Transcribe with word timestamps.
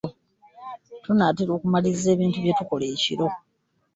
Tunaatera 1.03 1.51
okumaliriza 1.57 2.07
ebintu 2.15 2.37
byetukola 2.43 2.85
ekiro. 2.93 3.27